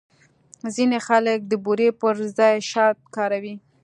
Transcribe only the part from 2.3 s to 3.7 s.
ځای شات کاروي.